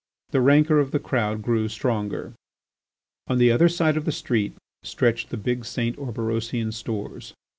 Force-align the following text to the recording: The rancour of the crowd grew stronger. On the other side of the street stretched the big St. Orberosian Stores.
The 0.31 0.41
rancour 0.41 0.79
of 0.79 0.89
the 0.89 0.97
crowd 0.99 1.43
grew 1.43 1.67
stronger. 1.67 2.33
On 3.27 3.37
the 3.37 3.51
other 3.51 3.69
side 3.69 3.97
of 3.97 4.05
the 4.05 4.11
street 4.11 4.53
stretched 4.81 5.29
the 5.29 5.37
big 5.37 5.63
St. 5.63 5.95
Orberosian 5.95 6.71
Stores. 6.73 7.35